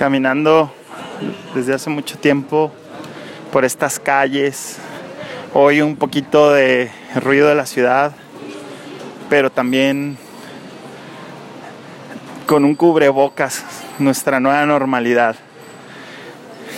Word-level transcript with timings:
caminando 0.00 0.72
desde 1.54 1.74
hace 1.74 1.90
mucho 1.90 2.16
tiempo 2.16 2.72
por 3.52 3.66
estas 3.66 4.00
calles. 4.00 4.78
Hoy 5.52 5.82
un 5.82 5.94
poquito 5.96 6.54
de 6.54 6.90
ruido 7.16 7.48
de 7.48 7.54
la 7.54 7.66
ciudad, 7.66 8.12
pero 9.28 9.50
también 9.50 10.16
con 12.46 12.64
un 12.64 12.74
cubrebocas, 12.74 13.62
nuestra 13.98 14.40
nueva 14.40 14.64
normalidad. 14.64 15.36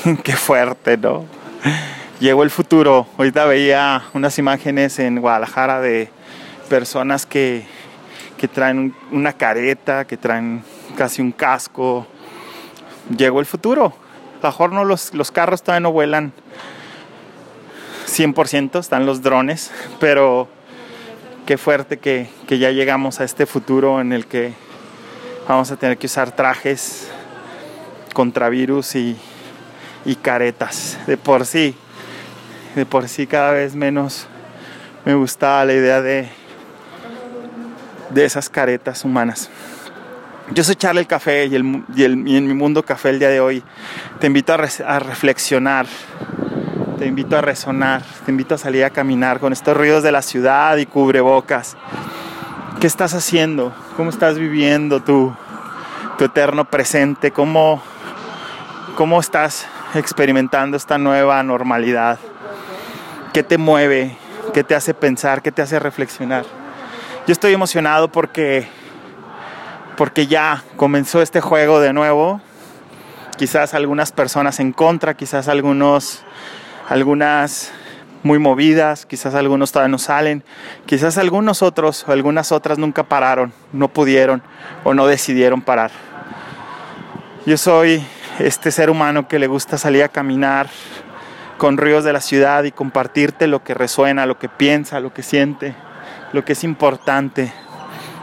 Qué 0.25 0.33
fuerte, 0.33 0.97
¿no? 0.97 1.25
Llegó 2.19 2.43
el 2.43 2.51
futuro. 2.51 3.07
Ahorita 3.19 3.45
veía 3.45 4.03
unas 4.15 4.37
imágenes 4.37 4.99
en 4.99 5.21
Guadalajara 5.21 5.81
de 5.81 6.11
personas 6.69 7.25
que, 7.25 7.67
que 8.37 8.49
traen 8.49 8.97
una 9.13 9.33
careta, 9.33 10.09
que 10.09 10.17
traen 10.17 10.65
casi 10.97 11.23
un 11.23 11.31
casco. 11.31 12.09
Llegó 13.17 13.41
el 13.41 13.47
futuro. 13.47 13.95
A 14.41 14.47
lo 14.47 14.49
mejor 14.49 14.73
no 14.73 14.85
los, 14.85 15.15
los 15.15 15.31
carros 15.31 15.63
todavía 15.63 15.81
no 15.81 15.93
vuelan 15.93 16.33
100%, 18.09 18.79
están 18.79 19.07
los 19.07 19.23
drones, 19.23 19.71
pero 20.01 20.49
qué 21.47 21.57
fuerte 21.59 21.99
que, 21.99 22.29
que 22.47 22.59
ya 22.59 22.71
llegamos 22.71 23.21
a 23.21 23.25
este 23.25 23.47
futuro 23.47 24.01
en 24.01 24.13
el 24.13 24.27
que 24.27 24.55
vamos 25.49 25.71
a 25.71 25.77
tener 25.77 25.99
que 25.99 26.07
usar 26.07 26.35
trajes 26.35 27.09
contra 28.13 28.49
virus 28.49 28.95
y, 28.95 29.17
y 30.05 30.17
caretas. 30.17 30.99
De 31.07 31.17
por 31.17 31.47
sí, 31.47 31.75
de 32.75 32.87
por 32.87 33.09
sí 33.09 33.27
cada 33.27 33.53
vez 33.53 33.75
menos 33.75 34.27
me 35.05 35.15
gustaba 35.15 35.65
la 35.65 35.73
idea 35.73 36.01
de, 36.01 36.29
de 38.11 38.25
esas 38.25 38.49
caretas 38.49 39.05
humanas. 39.05 39.51
Yo 40.51 40.65
soy 40.65 40.75
Charlie 40.75 41.01
el 41.01 41.07
Café 41.07 41.47
y, 41.47 41.55
el, 41.55 41.85
y, 41.95 42.03
el, 42.03 42.13
en 42.13 42.47
mi 42.47 42.53
mundo 42.53 42.83
café 42.83 43.11
el 43.11 43.19
día 43.19 43.29
de 43.29 43.41
hoy 43.41 43.63
te 44.19 44.27
invito 44.27 44.53
a, 44.53 44.99
reflexionar, 44.99 45.87
te 46.99 47.07
invito 47.07 47.39
a 47.39 47.41
resonar, 47.41 48.03
te 48.25 48.33
invito 48.33 48.57
a 48.57 48.59
salir 48.59 48.85
a 48.85 48.91
caminar 48.91 49.39
con 49.39 49.53
estos 49.53 49.77
ruidos 49.77 50.03
de 50.03 50.13
la 50.13 50.21
ciudad 50.21 50.77
y 50.77 50.87
cubrebocas. 50.87 51.77
¿Qué 52.81 52.87
estás 52.87 53.15
haciendo? 53.15 53.73
¿Cómo 53.97 54.11
estás 54.11 54.39
viviendo 54.39 55.01
tu, 55.01 55.35
tu 56.19 56.25
eterno 56.25 56.65
presente? 56.65 57.31
¿Cómo, 57.31 57.81
¿Cómo 58.97 59.21
estás 59.21 59.67
experimentando 59.95 60.77
esta 60.77 60.99
nueva 60.99 61.43
normalidad? 61.45 62.19
¿Qué 63.33 63.43
te 63.43 63.59
mueve? 63.59 64.19
¿Qué 64.53 64.65
te 64.65 64.75
hace 64.75 64.93
pensar? 64.93 65.41
¿Qué 65.41 65.53
te 65.53 65.63
hace 65.63 65.79
reflexionar? 65.79 66.45
Yo 67.27 67.33
estoy 67.33 67.55
emocionado 67.55 68.09
porque 68.11 68.69
porque 69.97 70.27
ya 70.27 70.63
comenzó 70.77 71.23
este 71.23 71.41
juego 71.41 71.81
de 71.81 71.93
nuevo. 71.93 72.41
Quizás 73.37 73.75
algunas 73.75 74.13
personas 74.13 74.61
en 74.61 74.73
contra, 74.73 75.15
quizás 75.15 75.49
algunos, 75.49 76.23
algunas 76.89 77.73
muy 78.23 78.39
movidas, 78.39 79.05
quizás 79.07 79.35
algunos 79.35 79.73
todavía 79.73 79.91
no 79.91 79.99
salen, 79.99 80.45
quizás 80.87 81.19
algunos 81.19 81.63
otros 81.63 82.05
o 82.07 82.13
algunas 82.13 82.53
otras 82.53 82.79
nunca 82.79 83.03
pararon, 83.03 83.53
no 83.73 83.89
pudieron 83.89 84.43
o 84.85 84.95
no 84.95 85.07
decidieron 85.07 85.61
parar. 85.61 85.91
Yo 87.47 87.57
soy 87.57 88.05
este 88.39 88.71
ser 88.71 88.91
humano 88.91 89.27
que 89.27 89.39
le 89.39 89.49
gusta 89.49 89.77
salir 89.77 90.05
a 90.05 90.09
caminar 90.09 90.69
con 91.59 91.77
ríos 91.79 92.05
de 92.05 92.13
la 92.13 92.21
ciudad 92.21 92.65
y 92.65 92.73
compartirte 92.73 93.47
lo 93.47 93.65
que 93.65 93.75
resuena, 93.75 94.27
lo 94.27 94.39
que 94.39 94.49
piensa, 94.49 95.01
lo 95.01 95.13
que 95.13 95.23
siente, 95.23 95.75
lo 96.33 96.45
que 96.45 96.53
es 96.53 96.65
importante, 96.65 97.53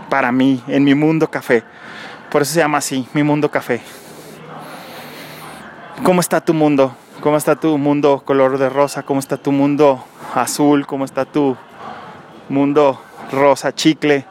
para 0.10 0.32
mí, 0.32 0.62
en 0.68 0.84
mi 0.84 0.96
mundo 0.96 1.30
café. 1.30 1.64
Por 2.30 2.42
eso 2.42 2.54
se 2.54 2.60
llama 2.60 2.80
así, 2.80 3.08
mi 3.14 3.24
mundo 3.24 3.50
café. 3.50 3.82
¿Cómo 6.04 6.22
está 6.22 6.42
tu 6.42 6.54
mundo? 6.54 6.96
¿Cómo 7.22 7.38
está 7.38 7.56
tu 7.56 7.78
mundo 7.78 8.22
color 8.26 8.58
de 8.58 8.70
rosa? 8.70 9.04
¿Cómo 9.04 9.20
está 9.20 9.38
tu 9.38 9.52
mundo 9.52 10.04
azul? 10.34 10.86
¿Cómo 10.88 11.06
está 11.06 11.26
tu 11.26 11.58
mundo 12.50 13.02
rosa 13.32 13.73
chicle? 13.73 14.26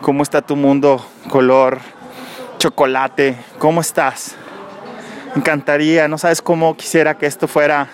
¿Cómo 0.00 0.22
está 0.22 0.42
tu 0.42 0.56
mundo 0.56 1.04
color 1.28 1.80
chocolate? 2.58 3.36
¿Cómo 3.58 3.80
estás? 3.80 4.34
Encantaría, 5.36 6.08
no 6.08 6.18
sabes 6.18 6.40
cómo 6.40 6.76
quisiera 6.76 7.18
que 7.18 7.26
esto 7.26 7.46
fuera 7.46 7.88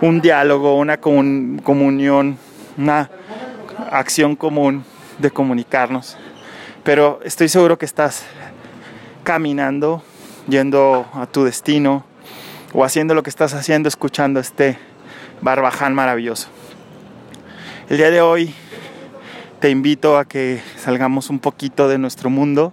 un 0.00 0.20
diálogo, 0.20 0.76
una 0.76 0.98
comun 0.98 1.60
comunión, 1.62 2.38
una 2.76 3.08
acción 3.90 4.34
común 4.36 4.84
de 5.18 5.30
comunicarnos 5.30 6.16
pero 6.84 7.20
estoy 7.24 7.48
seguro 7.48 7.78
que 7.78 7.84
estás 7.84 8.24
caminando, 9.24 10.02
yendo 10.48 11.06
a 11.12 11.26
tu 11.26 11.44
destino 11.44 12.04
o 12.72 12.84
haciendo 12.84 13.14
lo 13.14 13.22
que 13.22 13.30
estás 13.30 13.54
haciendo, 13.54 13.88
escuchando 13.88 14.40
este 14.40 14.78
barbaján 15.40 15.94
maravilloso. 15.94 16.48
El 17.88 17.96
día 17.98 18.10
de 18.10 18.20
hoy 18.20 18.54
te 19.60 19.70
invito 19.70 20.18
a 20.18 20.24
que 20.24 20.60
salgamos 20.76 21.30
un 21.30 21.38
poquito 21.38 21.88
de 21.88 21.98
nuestro 21.98 22.30
mundo 22.30 22.72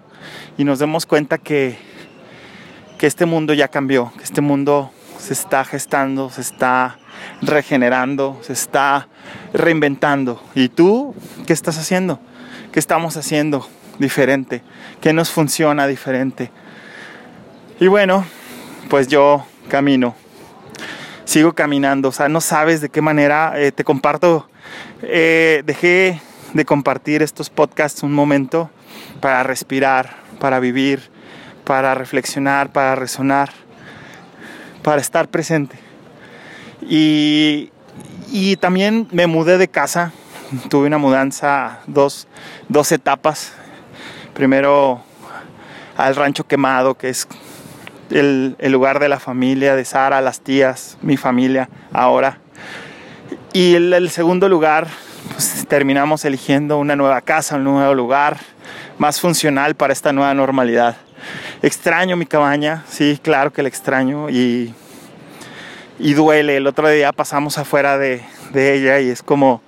y 0.57 0.63
nos 0.63 0.79
demos 0.79 1.05
cuenta 1.05 1.37
que, 1.37 1.77
que 2.97 3.07
este 3.07 3.25
mundo 3.25 3.53
ya 3.53 3.67
cambió, 3.67 4.11
que 4.17 4.23
este 4.23 4.41
mundo 4.41 4.91
se 5.17 5.33
está 5.33 5.65
gestando, 5.65 6.29
se 6.29 6.41
está 6.41 6.97
regenerando, 7.41 8.39
se 8.43 8.53
está 8.53 9.07
reinventando. 9.53 10.41
¿Y 10.53 10.69
tú 10.69 11.15
qué 11.47 11.53
estás 11.53 11.77
haciendo? 11.77 12.19
¿Qué 12.71 12.79
estamos 12.79 13.17
haciendo? 13.17 13.67
Diferente, 13.99 14.61
que 15.01 15.13
nos 15.13 15.29
funciona 15.29 15.87
diferente. 15.87 16.51
Y 17.79 17.87
bueno, 17.87 18.25
pues 18.89 19.07
yo 19.07 19.45
camino, 19.67 20.15
sigo 21.25 21.53
caminando, 21.53 22.09
o 22.09 22.11
sea, 22.11 22.29
no 22.29 22.41
sabes 22.41 22.81
de 22.81 22.89
qué 22.89 23.01
manera 23.01 23.53
eh, 23.55 23.71
te 23.71 23.83
comparto, 23.83 24.47
eh, 25.01 25.63
dejé 25.65 26.21
de 26.53 26.65
compartir 26.65 27.21
estos 27.21 27.49
podcasts 27.49 28.03
un 28.03 28.13
momento 28.13 28.69
para 29.19 29.43
respirar, 29.43 30.17
para 30.39 30.59
vivir, 30.59 31.09
para 31.65 31.95
reflexionar, 31.95 32.71
para 32.71 32.95
resonar, 32.95 33.51
para 34.83 35.01
estar 35.01 35.27
presente. 35.27 35.77
Y, 36.81 37.71
y 38.31 38.55
también 38.57 39.07
me 39.11 39.27
mudé 39.27 39.57
de 39.57 39.67
casa, 39.67 40.13
tuve 40.69 40.87
una 40.87 40.97
mudanza, 40.97 41.79
dos, 41.87 42.27
dos 42.69 42.91
etapas 42.91 43.51
primero 44.35 45.01
al 45.97 46.15
rancho 46.15 46.45
quemado, 46.45 46.95
que 46.95 47.09
es 47.09 47.27
el, 48.11 48.55
lugar 48.69 48.99
de 48.99 49.09
la 49.09 49.19
familia 49.19 49.75
de 49.75 49.85
Sara, 49.85 50.21
las 50.21 50.41
tías, 50.41 50.97
mi 51.01 51.17
familia 51.17 51.69
ahora. 51.91 52.39
Y 53.53 53.75
el, 53.75 53.93
el 53.93 54.09
segundo 54.11 54.47
lugar, 54.49 54.87
pues, 55.31 55.65
terminamos 55.67 56.25
eligiendo 56.25 56.77
una 56.77 56.95
nueva 56.95 57.21
casa, 57.21 57.55
un 57.55 57.63
nuevo 57.63 57.95
lugar 57.95 58.37
más 58.97 59.19
funcional 59.19 59.73
para 59.75 59.93
esta 59.93 60.11
nueva 60.11 60.33
normalidad. 60.33 60.97
Extraño 61.63 62.17
mi 62.17 62.25
cabaña, 62.25 62.83
sí, 62.87 63.19
claro 63.23 63.51
que 63.51 63.63
la 63.63 63.69
extraño 63.69 64.29
y, 64.29 64.73
y 65.97 66.13
duele. 66.13 66.57
El 66.57 66.67
otro 66.67 66.89
día 66.89 67.13
pasamos 67.13 67.57
afuera 67.57 67.97
de, 67.97 68.21
de 68.51 68.73
ella 68.75 68.99
y 68.99 69.09
es 69.09 69.23
como, 69.23 69.61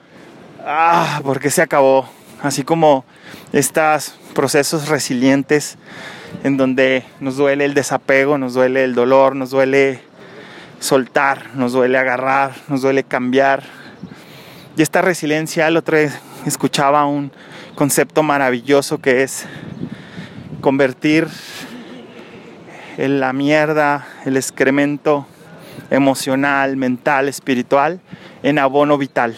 ah, 0.65 1.21
porque 1.23 1.49
se 1.49 1.61
acabó. 1.61 2.07
Así 2.43 2.63
como 2.63 3.03
estas 3.51 4.15
procesos 4.37 4.87
resilientes 4.87 5.79
en 6.43 6.57
donde 6.57 7.03
nos 7.19 7.37
duele 7.37 7.65
el 7.65 7.73
desapego, 7.73 8.37
nos 8.37 8.53
duele 8.53 8.83
el 8.83 8.93
dolor, 8.93 9.35
nos 9.35 9.49
duele 9.49 9.99
soltar, 10.79 11.55
nos 11.55 11.73
duele 11.73 11.97
agarrar, 11.97 12.51
nos 12.67 12.83
duele 12.83 13.03
cambiar. 13.03 13.63
Y 14.77 14.83
esta 14.83 15.01
resiliencia, 15.01 15.67
el 15.67 15.75
otro 15.75 15.97
día 15.97 16.11
escuchaba 16.45 17.03
un 17.07 17.31
concepto 17.73 18.21
maravilloso 18.21 18.99
que 18.99 19.23
es 19.23 19.47
convertir 20.61 21.27
en 22.99 23.19
la 23.19 23.33
mierda, 23.33 24.07
el 24.23 24.37
excremento 24.37 25.25
emocional, 25.89 26.77
mental, 26.77 27.27
espiritual, 27.27 28.01
en 28.43 28.59
abono 28.59 28.99
vital 28.99 29.35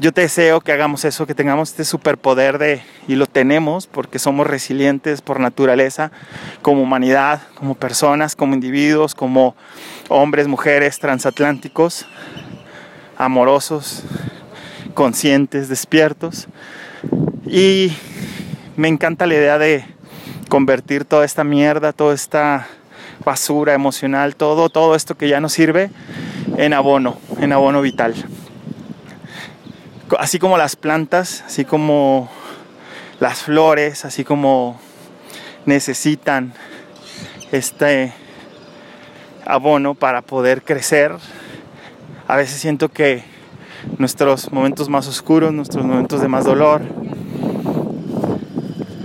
yo 0.00 0.12
te 0.12 0.20
deseo 0.20 0.60
que 0.60 0.70
hagamos 0.70 1.04
eso, 1.04 1.26
que 1.26 1.34
tengamos 1.34 1.70
este 1.70 1.84
superpoder 1.84 2.58
de, 2.58 2.82
y 3.08 3.16
lo 3.16 3.26
tenemos 3.26 3.88
porque 3.88 4.20
somos 4.20 4.46
resilientes 4.46 5.22
por 5.22 5.40
naturaleza, 5.40 6.12
como 6.62 6.82
humanidad, 6.82 7.42
como 7.56 7.74
personas, 7.74 8.36
como 8.36 8.54
individuos, 8.54 9.16
como 9.16 9.56
hombres, 10.08 10.46
mujeres 10.46 11.00
transatlánticos, 11.00 12.06
amorosos, 13.16 14.04
conscientes, 14.94 15.68
despiertos. 15.68 16.46
Y 17.44 17.92
me 18.76 18.86
encanta 18.86 19.26
la 19.26 19.34
idea 19.34 19.58
de 19.58 19.84
convertir 20.48 21.04
toda 21.04 21.24
esta 21.24 21.42
mierda, 21.42 21.92
toda 21.92 22.14
esta 22.14 22.68
basura 23.24 23.74
emocional, 23.74 24.36
todo, 24.36 24.68
todo 24.68 24.94
esto 24.94 25.16
que 25.16 25.28
ya 25.28 25.40
no 25.40 25.48
sirve, 25.48 25.90
en 26.56 26.72
abono, 26.72 27.18
en 27.40 27.52
abono 27.52 27.82
vital 27.82 28.14
así 30.18 30.38
como 30.38 30.56
las 30.56 30.76
plantas, 30.76 31.42
así 31.46 31.64
como 31.64 32.30
las 33.20 33.42
flores, 33.42 34.04
así 34.04 34.24
como 34.24 34.80
necesitan 35.66 36.54
este 37.52 38.12
abono 39.44 39.94
para 39.94 40.22
poder 40.22 40.62
crecer. 40.62 41.12
A 42.26 42.36
veces 42.36 42.60
siento 42.60 42.88
que 42.90 43.24
nuestros 43.98 44.52
momentos 44.52 44.88
más 44.88 45.08
oscuros, 45.08 45.52
nuestros 45.52 45.84
momentos 45.84 46.20
de 46.20 46.28
más 46.28 46.44
dolor, 46.44 46.82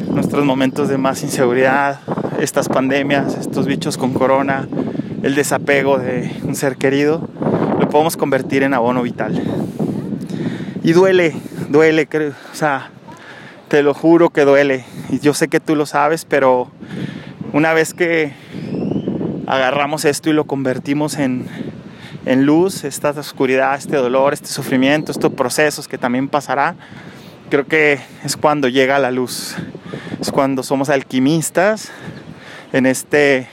nuestros 0.09 0.45
momentos 0.45 0.89
de 0.89 0.97
más 0.97 1.23
inseguridad, 1.23 1.99
estas 2.39 2.69
pandemias, 2.69 3.35
estos 3.37 3.65
bichos 3.65 3.97
con 3.97 4.13
corona, 4.13 4.67
el 5.23 5.35
desapego 5.35 5.97
de 5.97 6.35
un 6.43 6.55
ser 6.55 6.77
querido, 6.77 7.27
lo 7.79 7.89
podemos 7.89 8.17
convertir 8.17 8.63
en 8.63 8.73
abono 8.73 9.01
vital. 9.01 9.41
Y 10.85 10.91
duele, 10.91 11.33
duele, 11.69 12.09
o 12.51 12.55
sea, 12.55 12.89
te 13.69 13.81
lo 13.83 13.93
juro 13.93 14.31
que 14.31 14.41
duele. 14.41 14.83
Y 15.09 15.19
yo 15.19 15.33
sé 15.33 15.47
que 15.47 15.61
tú 15.61 15.77
lo 15.77 15.85
sabes, 15.85 16.25
pero 16.25 16.69
una 17.53 17.71
vez 17.71 17.93
que 17.93 18.33
agarramos 19.47 20.03
esto 20.03 20.29
y 20.29 20.33
lo 20.33 20.43
convertimos 20.43 21.17
en, 21.17 21.47
en 22.25 22.45
luz, 22.45 22.83
esta 22.83 23.11
oscuridad, 23.11 23.77
este 23.77 23.95
dolor, 23.95 24.33
este 24.33 24.49
sufrimiento, 24.49 25.13
estos 25.13 25.31
procesos 25.31 25.87
que 25.87 25.97
también 25.97 26.27
pasará, 26.27 26.75
creo 27.49 27.65
que 27.65 28.01
es 28.25 28.35
cuando 28.35 28.67
llega 28.67 28.99
la 28.99 29.11
luz. 29.11 29.55
Es 30.19 30.33
cuando 30.33 30.63
somos 30.63 30.89
alquimistas 30.89 31.91
en 32.73 32.87
este, 32.87 33.47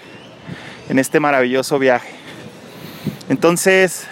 en 0.88 0.98
este 0.98 1.20
maravilloso 1.20 1.78
viaje. 1.78 2.10
Entonces, 3.28 4.08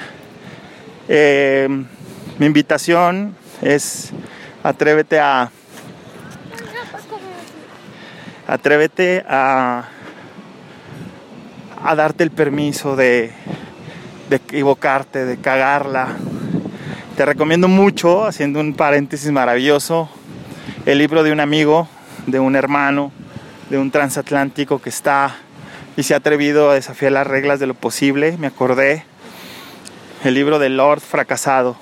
eh, 1.08 1.68
mi 2.38 2.46
invitación 2.46 3.34
es 3.62 4.12
atrévete 4.62 5.18
a 5.18 5.50
atrévete 8.46 9.24
a, 9.28 9.88
a 11.82 11.94
darte 11.96 12.22
el 12.24 12.30
permiso 12.30 12.96
de, 12.96 13.32
de 14.30 14.36
equivocarte, 14.36 15.24
de 15.24 15.36
cagarla. 15.36 16.16
Te 17.16 17.26
recomiendo 17.26 17.68
mucho, 17.68 18.24
haciendo 18.24 18.60
un 18.60 18.74
paréntesis 18.74 19.30
maravilloso, 19.32 20.08
el 20.86 20.98
libro 20.98 21.24
de 21.24 21.32
un 21.32 21.40
amigo, 21.40 21.88
de 22.26 22.38
un 22.38 22.56
hermano, 22.56 23.12
de 23.68 23.78
un 23.78 23.90
transatlántico 23.90 24.80
que 24.80 24.88
está 24.90 25.34
y 25.96 26.04
se 26.04 26.14
ha 26.14 26.18
atrevido 26.18 26.70
a 26.70 26.74
desafiar 26.74 27.12
las 27.12 27.26
reglas 27.26 27.58
de 27.58 27.66
lo 27.66 27.74
posible. 27.74 28.36
Me 28.38 28.46
acordé, 28.46 29.04
el 30.24 30.34
libro 30.34 30.58
de 30.58 30.68
Lord 30.68 31.00
Fracasado, 31.00 31.76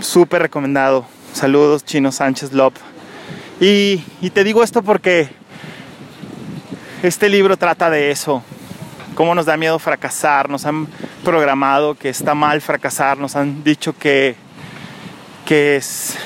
súper 0.00 0.42
recomendado. 0.42 1.06
Saludos, 1.32 1.84
Chino 1.84 2.12
Sánchez 2.12 2.52
Lop. 2.52 2.74
Y, 3.60 4.04
y 4.20 4.30
te 4.30 4.44
digo 4.44 4.62
esto 4.62 4.82
porque 4.82 5.28
este 7.02 7.28
libro 7.28 7.56
trata 7.56 7.90
de 7.90 8.10
eso, 8.10 8.42
cómo 9.14 9.34
nos 9.34 9.46
da 9.46 9.56
miedo 9.56 9.78
fracasar, 9.78 10.48
nos 10.48 10.64
han 10.66 10.88
programado 11.24 11.94
que 11.94 12.08
está 12.08 12.34
mal 12.34 12.60
fracasar, 12.60 13.18
nos 13.18 13.36
han 13.36 13.62
dicho 13.62 13.96
que, 13.96 14.36
que 15.44 15.76
es 15.76 16.16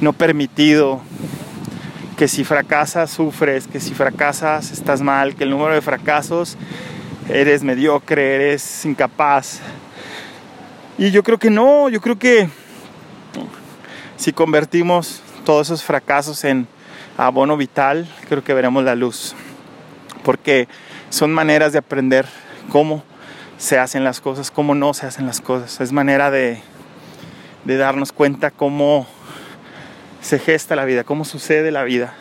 no 0.00 0.12
permitido, 0.12 1.00
que 2.16 2.28
si 2.28 2.44
fracasas 2.44 3.10
sufres, 3.10 3.66
que 3.66 3.80
si 3.80 3.92
fracasas 3.94 4.70
estás 4.72 5.02
mal, 5.02 5.34
que 5.34 5.44
el 5.44 5.50
número 5.50 5.74
de 5.74 5.82
fracasos 5.82 6.56
eres 7.28 7.62
mediocre, 7.62 8.34
eres 8.36 8.84
incapaz. 8.84 9.60
Y 10.98 11.10
yo 11.10 11.22
creo 11.22 11.38
que 11.38 11.50
no, 11.50 11.88
yo 11.88 12.00
creo 12.00 12.18
que 12.18 12.48
si 14.16 14.32
convertimos 14.32 15.22
todos 15.44 15.68
esos 15.68 15.84
fracasos 15.84 16.44
en 16.44 16.66
abono 17.16 17.56
vital, 17.56 18.08
creo 18.28 18.42
que 18.42 18.54
veremos 18.54 18.84
la 18.84 18.94
luz 18.94 19.34
porque 20.26 20.66
son 21.08 21.32
maneras 21.32 21.72
de 21.72 21.78
aprender 21.78 22.26
cómo 22.68 23.04
se 23.58 23.78
hacen 23.78 24.02
las 24.02 24.20
cosas, 24.20 24.50
cómo 24.50 24.74
no 24.74 24.92
se 24.92 25.06
hacen 25.06 25.24
las 25.24 25.40
cosas. 25.40 25.80
Es 25.80 25.92
manera 25.92 26.32
de, 26.32 26.60
darnos 27.64 28.10
cuenta 28.10 28.50
cómo 28.50 29.06
se 30.20 30.40
gesta 30.40 30.74
la 30.74 30.84
vida, 30.84 31.04
cómo 31.04 31.24
sucede 31.24 31.70
la 31.70 31.84
vida. 31.84 32.12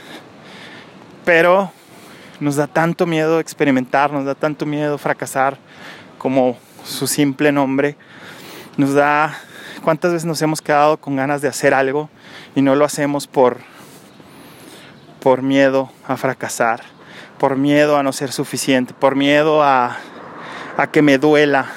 Pero 1.25 1.72
nos 2.39 2.57
da 2.57 2.68
tanto 2.68 3.07
miedo 3.07 3.39
experimentar, 3.39 4.13
nos 4.13 4.24
da 4.24 4.36
tanto 4.36 4.68
miedo 4.68 5.00
fracasar 5.00 5.57
como 6.19 6.60
su 6.83 7.07
simple 7.07 7.51
nombre. 7.51 7.98
Nos 8.77 8.94
da 8.94 9.38
cuántas 9.83 10.12
veces 10.12 10.25
nos 10.25 10.42
hemos 10.42 10.62
quedado 10.62 10.98
con 10.98 11.16
ganas 11.16 11.42
de 11.42 11.48
hacer 11.48 11.74
algo 11.74 12.10
y 12.56 12.62
no 12.62 12.75
lo 12.75 12.86
hacemos 12.86 13.27
por 13.27 13.57
por 15.19 15.42
miedo 15.42 15.89
a 16.07 16.18
fracasar 16.18 16.95
por 17.38 17.57
miedo 17.57 17.98
a 17.98 18.04
no 18.04 18.13
ser 18.13 18.31
suficiente, 18.31 18.94
por 18.94 19.16
miedo 19.16 19.63
a, 19.63 19.98
que 20.92 21.01
me 21.01 21.18
duela. 21.18 21.68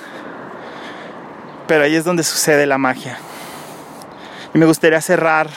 Pero 1.67 1.85
ahí 1.85 1.95
es 1.95 2.05
donde 2.05 2.23
sucede 2.23 2.67
la 2.67 2.79
magia. 2.79 3.19
Y 4.55 4.59
me 4.59 4.67
gustaría 4.67 5.00
cerrar 5.00 5.49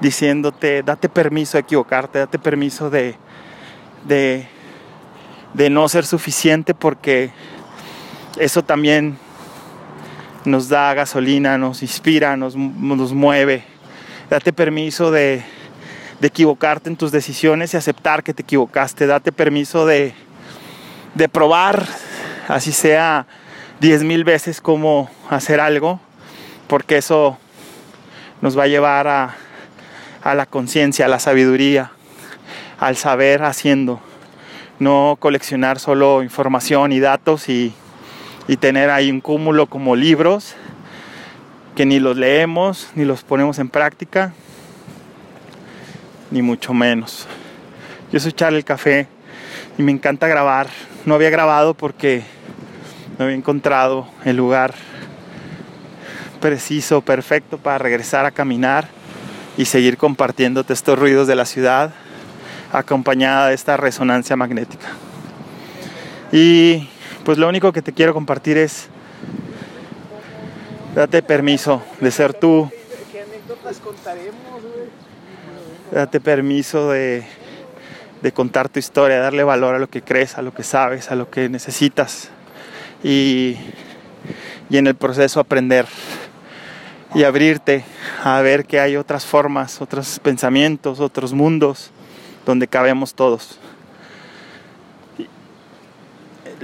diciéndote, 0.00 0.82
date 0.82 1.08
permiso 1.08 1.56
de 1.56 1.62
equivocarte, 1.62 2.18
date 2.18 2.38
permiso 2.38 2.90
de, 2.90 3.16
de, 4.04 4.46
no 5.70 5.88
ser 5.88 6.04
suficiente 6.04 6.74
porque 6.74 7.30
eso 8.38 8.62
también 8.62 9.18
nos 10.44 10.68
da 10.68 10.92
gasolina, 10.94 11.56
nos 11.58 11.82
inspira, 11.82 12.36
nos, 12.36 12.56
nos 12.56 13.12
mueve. 13.12 13.64
Date 14.28 14.52
permiso 14.52 15.10
de, 15.10 15.42
de 16.20 16.26
equivocarte 16.26 16.88
en 16.88 16.96
tus 16.96 17.12
decisiones 17.12 17.74
y 17.74 17.76
aceptar 17.76 18.22
que 18.22 18.34
te 18.34 18.42
equivocaste. 18.42 19.06
Date 19.06 19.32
permiso 19.32 19.86
de, 19.86 20.14
de 21.14 21.28
probar, 21.28 21.86
así 22.48 22.72
sea 22.72 23.26
diez 23.80 24.02
mil 24.02 24.24
veces 24.24 24.60
cómo 24.60 25.10
hacer 25.30 25.60
algo, 25.60 26.00
porque 26.68 26.98
eso 26.98 27.38
nos 28.40 28.58
va 28.58 28.64
a 28.64 28.68
llevar 28.68 29.08
a, 29.08 29.36
a 30.22 30.34
la 30.34 30.46
conciencia, 30.46 31.06
a 31.06 31.08
la 31.08 31.18
sabiduría, 31.18 31.92
al 32.78 32.96
saber 32.96 33.42
haciendo. 33.42 34.00
No 34.78 35.16
coleccionar 35.20 35.78
solo 35.78 36.22
información 36.22 36.92
y 36.92 37.00
datos 37.00 37.48
y, 37.48 37.72
y 38.48 38.56
tener 38.56 38.90
ahí 38.90 39.10
un 39.10 39.20
cúmulo 39.20 39.66
como 39.66 39.96
libros 39.96 40.54
que 41.74 41.86
ni 41.86 41.98
los 41.98 42.16
leemos 42.16 42.88
ni 42.94 43.04
los 43.04 43.22
ponemos 43.22 43.58
en 43.58 43.68
práctica 43.68 44.32
ni 46.30 46.42
mucho 46.42 46.74
menos. 46.74 47.26
Yo 48.12 48.20
soy 48.20 48.32
Charlie 48.32 48.58
el 48.58 48.64
Café 48.64 49.06
y 49.78 49.82
me 49.82 49.92
encanta 49.92 50.26
grabar. 50.26 50.68
No 51.04 51.14
había 51.14 51.30
grabado 51.30 51.74
porque 51.74 52.22
no 53.18 53.24
había 53.24 53.36
encontrado 53.36 54.08
el 54.24 54.36
lugar 54.36 54.74
preciso, 56.40 57.00
perfecto 57.00 57.58
para 57.58 57.78
regresar 57.78 58.26
a 58.26 58.30
caminar 58.30 58.88
y 59.56 59.66
seguir 59.66 59.96
compartiéndote 59.96 60.72
estos 60.72 60.98
ruidos 60.98 61.26
de 61.26 61.36
la 61.36 61.44
ciudad 61.44 61.94
acompañada 62.72 63.48
de 63.48 63.54
esta 63.54 63.76
resonancia 63.76 64.36
magnética. 64.36 64.88
Y 66.32 66.88
pues 67.24 67.38
lo 67.38 67.48
único 67.48 67.72
que 67.72 67.82
te 67.82 67.92
quiero 67.92 68.12
compartir 68.12 68.58
es 68.58 68.88
date 70.94 71.22
permiso 71.22 71.82
de 72.00 72.10
ser 72.10 72.34
tú. 72.34 72.70
Date 75.90 76.20
permiso 76.20 76.90
de, 76.90 77.24
contar 78.34 78.68
tu 78.68 78.78
historia, 78.78 79.20
darle 79.20 79.42
valor 79.42 79.74
a 79.74 79.78
lo 79.78 79.88
que 79.88 80.02
crees, 80.02 80.36
a 80.36 80.42
lo 80.42 80.52
que 80.52 80.62
sabes, 80.62 81.10
a 81.10 81.14
lo 81.14 81.30
que 81.30 81.48
necesitas 81.48 82.30
y, 83.02 83.56
y 84.68 84.76
en 84.76 84.86
el 84.86 84.94
proceso 84.94 85.40
aprender 85.40 85.86
y 87.14 87.22
abrirte 87.24 87.84
a 88.22 88.40
ver 88.40 88.66
que 88.66 88.80
hay 88.80 88.96
otras 88.96 89.24
formas, 89.24 89.80
otros 89.80 90.18
pensamientos, 90.18 91.00
otros 91.00 91.32
mundos 91.32 91.90
donde 92.44 92.66
cabemos 92.66 93.14
todos. 93.14 93.58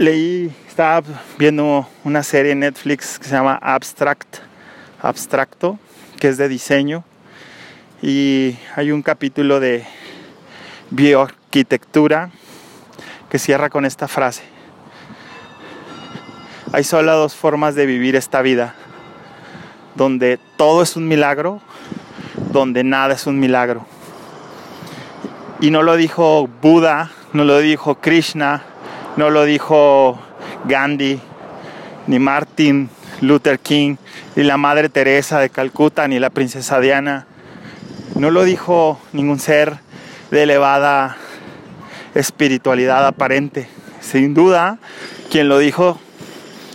Leí, 0.00 0.50
estaba 0.66 1.02
viendo 1.36 1.86
una 2.04 2.22
serie 2.22 2.52
en 2.52 2.60
Netflix 2.60 3.18
que 3.18 3.26
se 3.26 3.32
llama 3.32 3.58
Abstract, 3.60 4.38
Abstracto, 5.02 5.78
que 6.18 6.28
es 6.28 6.38
de 6.38 6.48
diseño 6.48 7.04
y 8.00 8.56
hay 8.76 8.92
un 8.92 9.02
capítulo 9.02 9.60
de 9.60 9.84
bioarquitectura 10.88 12.30
que 13.28 13.38
cierra 13.38 13.68
con 13.68 13.84
esta 13.84 14.08
frase. 14.08 14.42
Hay 16.72 16.84
solo 16.84 17.14
dos 17.14 17.34
formas 17.34 17.74
de 17.74 17.84
vivir 17.84 18.16
esta 18.16 18.40
vida, 18.40 18.74
donde 19.96 20.38
todo 20.56 20.80
es 20.80 20.96
un 20.96 21.08
milagro, 21.08 21.60
donde 22.52 22.84
nada 22.84 23.12
es 23.12 23.26
un 23.26 23.38
milagro. 23.38 23.84
Y 25.60 25.70
no 25.70 25.82
lo 25.82 25.96
dijo 25.96 26.48
Buda, 26.62 27.10
no 27.34 27.44
lo 27.44 27.58
dijo 27.58 27.96
Krishna, 27.96 28.64
no 29.16 29.30
lo 29.30 29.44
dijo 29.44 30.18
Gandhi, 30.64 31.20
ni 32.06 32.18
Martin 32.18 32.88
Luther 33.20 33.58
King, 33.58 33.96
ni 34.36 34.44
la 34.44 34.56
Madre 34.56 34.88
Teresa 34.88 35.38
de 35.38 35.50
Calcuta, 35.50 36.08
ni 36.08 36.18
la 36.18 36.30
Princesa 36.30 36.80
Diana, 36.80 37.26
no 38.14 38.30
lo 38.30 38.44
dijo 38.44 39.00
ningún 39.12 39.38
ser 39.38 39.78
de 40.30 40.42
elevada 40.42 41.16
espiritualidad 42.14 43.06
aparente. 43.06 43.68
sin 44.00 44.34
duda 44.34 44.78
quien 45.30 45.48
lo 45.48 45.58
dijo 45.58 45.98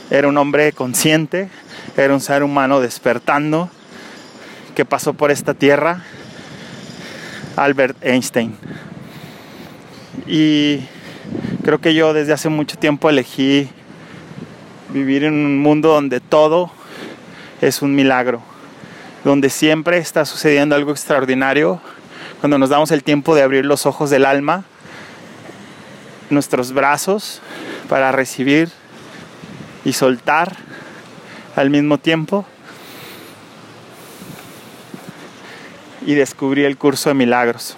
era 0.10 0.28
un 0.28 0.38
hombre 0.38 0.72
consciente, 0.72 1.50
era 1.98 2.14
un 2.14 2.22
ser 2.22 2.44
humano 2.44 2.80
despertando 2.80 3.70
que 4.76 4.86
pasó 4.86 5.14
por 5.14 5.32
esta 5.32 5.54
tierra, 5.54 6.04
Albert 7.56 7.98
Einstein. 8.02 8.56
Y 10.28 10.82
creo 11.66 11.82
que 11.82 11.96
yo 11.96 12.14
desde 12.14 12.32
hace 12.32 12.48
mucho 12.48 12.78
tiempo 12.78 13.10
elegí 13.10 13.68
vivir 14.90 15.24
en 15.24 15.34
un 15.34 15.58
mundo 15.58 15.90
donde 15.90 16.20
todo 16.20 16.72
es 17.60 17.82
un 17.82 17.96
milagro, 17.96 18.40
donde 19.24 19.50
siempre 19.50 19.98
está 19.98 20.26
sucediendo 20.26 20.76
algo 20.76 20.92
extraordinario, 20.92 21.82
cuando 22.40 22.60
nos 22.60 22.70
damos 22.70 22.92
el 22.92 23.04
tiempo 23.04 23.34
de 23.34 23.42
abrir 23.42 23.66
los 23.66 23.88
ojos 23.88 24.12
del 24.12 24.28
alma, 24.28 24.64
nuestros 26.30 26.72
brazos 26.72 27.42
para 27.90 28.12
recibir 28.12 28.70
y 29.84 29.94
soltar 29.94 30.56
al 31.56 31.72
mismo 31.72 31.98
tiempo 31.98 32.46
y 36.06 36.14
descubrí 36.14 36.64
el 36.64 36.78
curso 36.78 37.10
de 37.10 37.16
milagros. 37.16 37.76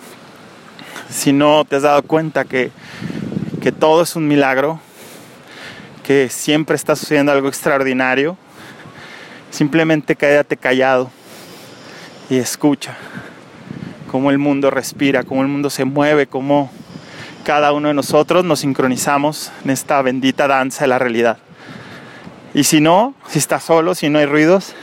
Si 1.10 1.32
no 1.32 1.64
te 1.64 1.78
has 1.78 1.84
dado 1.84 2.02
cuenta 2.02 2.44
que, 2.44 2.72
que 3.68 3.74
todo 3.74 4.04
es 4.04 4.16
un 4.16 4.30
milagro, 4.30 4.80
que 6.06 6.30
siempre 6.30 6.78
está 6.78 6.96
sucediendo 6.96 7.34
algo 7.34 7.50
extraordinario, 7.50 8.38
simplemente 9.52 10.16
quédate 10.16 10.56
callado 10.56 11.12
y 12.30 12.38
escucha 12.38 12.96
cómo 14.10 14.32
el 14.32 14.38
mundo 14.38 14.72
respira, 14.72 15.24
cómo 15.24 15.42
el 15.42 15.50
mundo 15.50 15.70
se 15.70 15.84
mueve, 15.84 16.28
cómo 16.28 16.72
cada 17.44 17.74
uno 17.74 17.90
de 17.90 17.94
nosotros 17.94 18.46
nos 18.46 18.62
sincronizamos 18.62 19.52
en 19.66 19.72
esta 19.72 20.02
bendita 20.02 20.48
danza 20.48 20.86
de 20.86 20.88
la 20.88 21.00
realidad. 21.00 21.38
Y 22.54 22.64
si 22.64 22.80
no, 22.80 23.16
si 23.28 23.38
estás 23.38 23.64
solo, 23.64 23.96
si 23.96 24.08
no 24.08 24.20
hay 24.20 24.28
ruidos, 24.28 24.76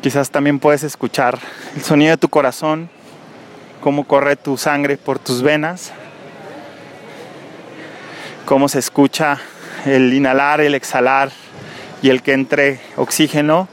quizás 0.00 0.30
también 0.30 0.60
puedes 0.60 0.82
escuchar 0.82 1.38
el 1.76 1.82
sonido 1.82 2.12
de 2.12 2.16
tu 2.16 2.30
corazón, 2.30 2.88
cómo 3.82 4.04
corre 4.04 4.36
tu 4.36 4.56
sangre 4.56 4.96
por 4.96 5.18
tus 5.18 5.42
venas, 5.42 5.92
cómo 8.44 8.68
se 8.68 8.78
escucha 8.78 9.38
el 9.86 10.12
inhalar, 10.12 10.60
el 10.60 10.74
exhalar 10.74 11.30
y 12.02 12.10
el 12.10 12.22
que 12.22 12.32
entre 12.32 12.80
oxígeno 12.96 13.68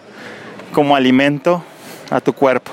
como 0.73 0.95
alimento 0.95 1.63
a 2.09 2.21
tu 2.21 2.33
cuerpo. 2.33 2.71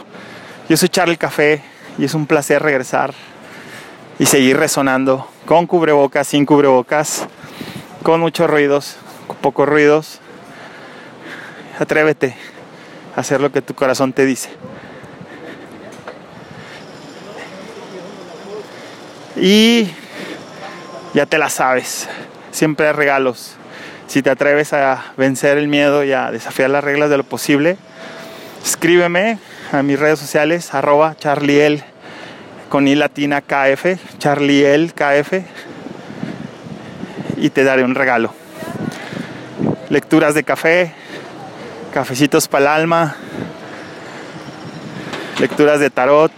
Yo 0.69 0.77
soy 0.77 0.89
Charlie 0.89 1.17
Café 1.17 1.63
y 1.99 2.05
es 2.05 2.15
un 2.15 2.27
placer 2.27 2.63
regresar 2.63 3.15
y 4.19 4.27
seguir 4.27 4.57
resonando 4.57 5.29
con 5.47 5.67
cubrebocas, 5.67 6.29
sin 6.29 6.47
cubrebocas, 6.47 7.27
con 8.03 8.21
muchos 8.21 8.49
ruidos, 8.49 8.97
con 9.27 9.37
pocos 9.37 9.69
ruidos. 9.69 10.21
Atrévete 11.79 12.37
a 13.17 13.21
hacer 13.21 13.41
lo 13.41 13.51
que 13.51 13.63
tu 13.63 13.75
corazón 13.75 14.13
te 14.13 14.27
dice. 14.27 14.51
Y 19.37 19.89
ya 21.15 21.27
te 21.27 21.39
la 21.39 21.49
sabes, 21.49 22.09
siempre 22.51 22.87
hay 22.87 22.93
regalos. 22.93 23.55
Si 24.07 24.23
te 24.23 24.31
atreves 24.31 24.73
a 24.73 25.13
vencer 25.17 25.59
el 25.59 25.69
miedo 25.69 26.03
y 26.03 26.13
a 26.13 26.31
desafiar 26.31 26.71
las 26.71 26.83
reglas 26.83 27.11
de 27.11 27.19
lo 27.19 27.25
posible, 27.25 27.77
escríbeme 28.65 29.39
a 29.73 29.83
mis 29.83 29.99
redes 29.99 30.19
sociales, 30.19 30.73
arroba 30.75 31.15
charliel 31.17 31.85
con 32.69 32.89
i 32.89 32.95
latina 32.95 33.41
kf, 33.41 33.99
charliel 34.19 34.93
kf, 34.95 35.43
y 37.37 37.51
te 37.51 37.65
daré 37.65 37.85
un 37.85 37.95
regalo. 37.95 38.35
Lecturas 39.91 40.35
de 40.35 40.45
café, 40.45 40.93
cafecitos 41.93 42.49
para 42.49 42.63
el 42.63 42.81
alma, 42.81 43.17
lecturas 45.39 45.81
de 45.81 45.91
tarot, 45.91 46.33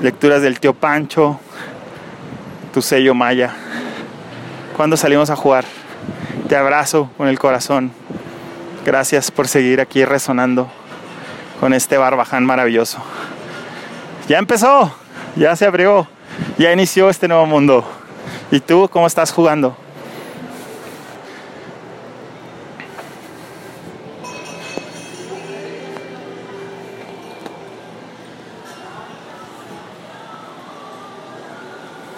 lecturas 0.00 0.42
del 0.42 0.60
tío 0.60 0.74
Pancho, 0.74 1.40
tu 2.72 2.82
sello 2.82 3.14
maya. 3.14 3.54
Cuando 4.76 4.96
salimos 4.96 5.30
a 5.30 5.36
jugar? 5.36 5.64
Te 6.48 6.56
abrazo 6.56 7.10
con 7.16 7.28
el 7.28 7.38
corazón. 7.38 7.90
Gracias 8.86 9.30
por 9.30 9.48
seguir 9.48 9.80
aquí 9.80 10.04
resonando 10.04 10.68
con 11.60 11.74
este 11.74 11.98
barbaján 11.98 12.46
maravilloso. 12.46 12.98
Ya 14.28 14.38
empezó, 14.38 14.94
ya 15.36 15.56
se 15.56 15.66
abrió, 15.66 16.06
ya 16.58 16.72
inició 16.72 17.10
este 17.10 17.28
nuevo 17.28 17.46
mundo. 17.46 17.84
¿Y 18.50 18.60
tú 18.60 18.88
cómo 18.90 19.06
estás 19.06 19.32
jugando? 19.32 19.76